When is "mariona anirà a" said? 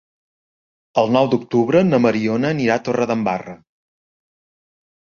2.07-2.85